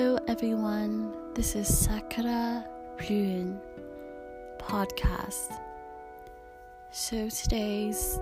everyone. 0.00 1.12
This 1.34 1.54
is 1.54 1.68
Sakura 1.68 2.64
Bluhen 2.96 3.60
podcast. 4.56 5.52
So 6.90 7.28
today's 7.28 8.18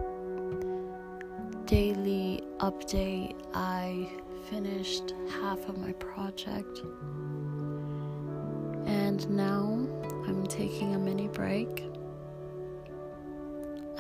daily 1.67 2.43
update, 2.59 3.37
I 3.55 4.09
finished 4.51 5.15
half 5.41 5.69
of 5.69 5.79
my 5.79 5.93
project, 5.93 6.81
and 8.87 9.31
now 9.31 9.79
I'm 10.27 10.49
taking 10.49 10.97
a 10.97 10.99
mini 10.99 11.29
break. 11.29 11.85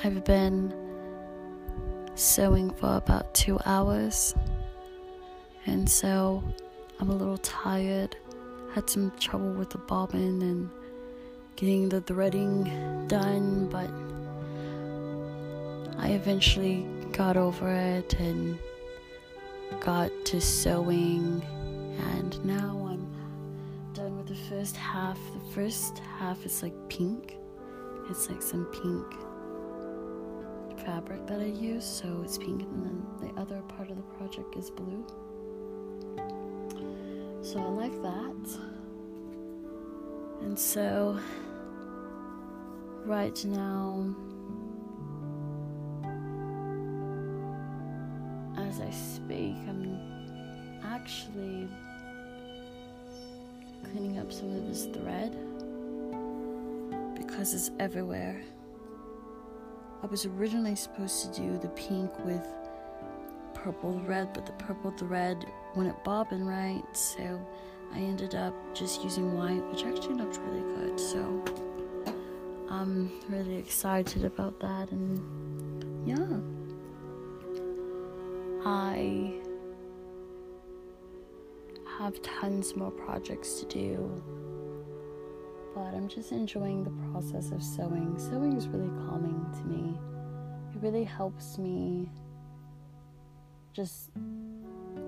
I've 0.02 0.24
been 0.24 0.74
sewing 2.16 2.72
for 2.72 2.96
about 2.96 3.32
two 3.34 3.56
hours, 3.64 4.34
and 5.66 5.88
so 5.88 6.42
I'm 7.00 7.10
a 7.10 7.14
little 7.14 7.38
tired. 7.38 8.16
Had 8.74 8.90
some 8.90 9.12
trouble 9.18 9.52
with 9.52 9.70
the 9.70 9.78
bobbin 9.78 10.42
and 10.42 10.70
getting 11.56 11.88
the 11.88 12.00
threading 12.00 13.06
done, 13.08 13.68
but 13.68 13.90
I 15.98 16.10
eventually 16.10 16.86
got 17.12 17.36
over 17.36 17.70
it 17.72 18.14
and 18.14 18.58
got 19.80 20.10
to 20.26 20.40
sewing, 20.40 21.42
and 22.14 22.44
now 22.44 22.86
I'm 22.90 23.06
done 23.94 24.16
with 24.16 24.28
the 24.28 24.34
first 24.48 24.76
half. 24.76 25.18
The 25.34 25.54
first 25.54 25.98
half 26.18 26.44
is 26.44 26.62
like 26.62 26.74
pink, 26.88 27.36
it's 28.10 28.28
like 28.28 28.42
some 28.42 28.66
pink 28.66 29.06
fabric 30.84 31.26
that 31.26 31.40
I 31.40 31.46
use, 31.46 31.84
so 31.84 32.22
it's 32.24 32.38
pink, 32.38 32.62
and 32.62 32.84
then 32.84 33.06
the 33.20 33.40
other 33.40 33.60
part 33.62 33.90
of 33.90 33.96
the 33.96 34.02
project 34.02 34.56
is 34.56 34.70
blue. 34.70 35.04
So 37.48 37.60
I 37.60 37.68
like 37.68 38.02
that. 38.02 38.58
And 40.42 40.58
so, 40.58 41.18
right 43.06 43.42
now, 43.46 44.14
as 48.58 48.82
I 48.82 48.90
speak, 48.90 49.56
I'm 49.66 49.98
actually 50.84 51.70
cleaning 53.82 54.18
up 54.18 54.30
some 54.30 54.54
of 54.54 54.66
this 54.66 54.84
thread 54.84 55.34
because 57.16 57.54
it's 57.54 57.70
everywhere. 57.80 58.42
I 60.02 60.06
was 60.06 60.26
originally 60.26 60.76
supposed 60.76 61.32
to 61.32 61.40
do 61.40 61.56
the 61.56 61.68
pink 61.68 62.10
with 62.26 62.46
purple 63.62 64.00
thread, 64.04 64.32
but 64.32 64.46
the 64.46 64.52
purple 64.52 64.90
thread 64.92 65.46
wouldn't 65.74 66.02
bobbin 66.04 66.46
right, 66.46 66.84
so 66.92 67.40
I 67.94 67.98
ended 67.98 68.34
up 68.34 68.54
just 68.74 69.02
using 69.02 69.36
white, 69.36 69.64
which 69.70 69.84
actually 69.84 70.14
looked 70.14 70.38
really 70.38 70.62
good. 70.76 70.98
So 70.98 71.44
I'm 72.70 73.10
really 73.28 73.56
excited 73.56 74.24
about 74.24 74.58
that, 74.60 74.90
and 74.90 75.20
yeah, 76.06 76.40
I 78.64 79.34
have 81.98 82.20
tons 82.22 82.76
more 82.76 82.90
projects 82.90 83.60
to 83.60 83.66
do. 83.66 84.22
But 85.74 85.94
I'm 85.94 86.08
just 86.08 86.32
enjoying 86.32 86.84
the 86.84 86.90
process 87.12 87.50
of 87.50 87.62
sewing. 87.62 88.18
Sewing 88.18 88.56
is 88.56 88.68
really 88.68 88.88
calming 89.06 89.46
to 89.52 89.64
me. 89.64 89.98
It 90.74 90.82
really 90.82 91.04
helps 91.04 91.58
me 91.58 92.08
just 93.78 94.10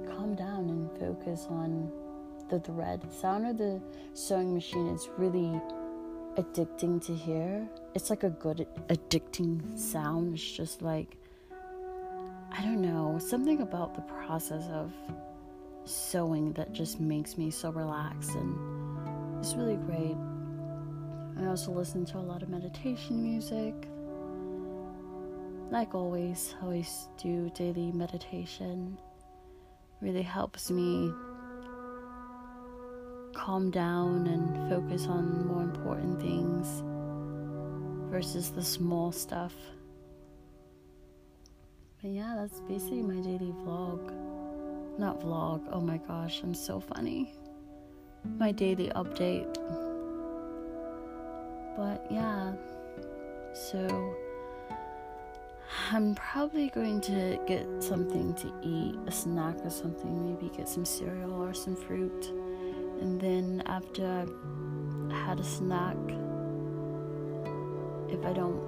calm 0.06 0.36
down 0.36 0.68
and 0.68 0.88
focus 1.00 1.48
on 1.50 1.90
the 2.50 2.60
thread. 2.60 3.02
The 3.02 3.12
sound 3.12 3.44
of 3.48 3.58
the 3.58 3.82
sewing 4.14 4.54
machine 4.54 4.86
is 4.94 5.08
really 5.18 5.60
addicting 6.36 7.04
to 7.06 7.12
hear. 7.12 7.68
It's 7.96 8.10
like 8.10 8.22
a 8.22 8.30
good 8.30 8.68
addicting 8.88 9.76
sound. 9.76 10.34
It's 10.34 10.52
just 10.52 10.82
like 10.82 11.16
I 12.52 12.62
don't 12.62 12.80
know, 12.80 13.18
something 13.18 13.60
about 13.60 13.96
the 13.96 14.02
process 14.02 14.68
of 14.68 14.92
sewing 15.84 16.52
that 16.52 16.72
just 16.72 17.00
makes 17.00 17.36
me 17.36 17.50
so 17.50 17.70
relaxed 17.72 18.36
and 18.36 19.40
it's 19.40 19.54
really 19.54 19.78
great. 19.78 20.16
I 21.40 21.48
also 21.48 21.72
listen 21.72 22.04
to 22.06 22.18
a 22.18 22.20
lot 22.32 22.44
of 22.44 22.48
meditation 22.48 23.20
music. 23.20 23.89
Like 25.70 25.94
always, 25.94 26.56
always 26.62 27.08
do 27.16 27.48
daily 27.54 27.92
meditation. 27.92 28.98
Really 30.00 30.22
helps 30.22 30.68
me 30.68 31.12
calm 33.34 33.70
down 33.70 34.26
and 34.26 34.68
focus 34.68 35.06
on 35.06 35.46
more 35.46 35.62
important 35.62 36.20
things 36.20 36.82
versus 38.10 38.50
the 38.50 38.62
small 38.62 39.12
stuff. 39.12 39.54
But 42.02 42.10
yeah, 42.10 42.34
that's 42.36 42.60
basically 42.62 43.02
my 43.02 43.20
daily 43.20 43.54
vlog. 43.62 44.12
Not 44.98 45.20
vlog, 45.20 45.68
oh 45.70 45.80
my 45.80 45.98
gosh, 45.98 46.40
I'm 46.42 46.54
so 46.54 46.80
funny. 46.80 47.32
My 48.38 48.50
daily 48.50 48.88
update. 48.96 49.54
But 51.76 52.04
yeah, 52.10 52.54
so 53.54 54.16
I'm 55.92 56.14
probably 56.14 56.68
going 56.68 57.00
to 57.02 57.36
get 57.48 57.66
something 57.80 58.32
to 58.34 58.52
eat, 58.62 58.94
a 59.08 59.10
snack 59.10 59.56
or 59.64 59.70
something, 59.70 60.24
maybe 60.24 60.48
get 60.56 60.68
some 60.68 60.84
cereal 60.84 61.42
or 61.42 61.52
some 61.52 61.74
fruit. 61.74 62.28
And 63.00 63.20
then 63.20 63.64
after 63.66 64.06
I've 64.06 65.12
had 65.12 65.40
a 65.40 65.44
snack, 65.44 65.96
if 68.08 68.24
I 68.24 68.32
don't 68.32 68.62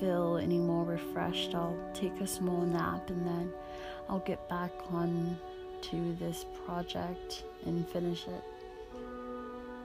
feel 0.00 0.36
any 0.42 0.58
more 0.58 0.84
refreshed, 0.84 1.54
I'll 1.54 1.78
take 1.94 2.20
a 2.20 2.26
small 2.26 2.62
nap 2.62 3.08
and 3.08 3.24
then 3.24 3.52
I'll 4.08 4.18
get 4.18 4.48
back 4.48 4.72
on 4.90 5.38
to 5.82 6.16
this 6.18 6.44
project 6.66 7.44
and 7.66 7.88
finish 7.88 8.26
it. 8.26 8.42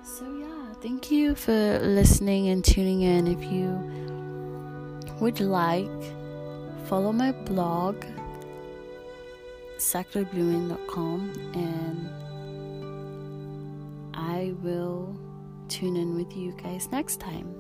So, 0.02 0.26
yeah, 0.40 0.74
thank 0.82 1.12
you 1.12 1.36
for 1.36 1.78
listening 1.80 2.48
and 2.48 2.66
tuning 2.66 3.02
in. 3.04 3.28
If 3.28 3.44
you 3.44 4.19
would 5.20 5.40
you 5.40 5.46
like, 5.48 5.90
follow 6.86 7.12
my 7.12 7.32
blog, 7.32 8.04
sakurablumen.com, 9.78 11.32
and 11.54 12.10
I 14.14 14.54
will 14.62 15.16
tune 15.68 15.96
in 15.96 16.16
with 16.16 16.36
you 16.36 16.52
guys 16.54 16.90
next 16.92 17.20
time. 17.20 17.54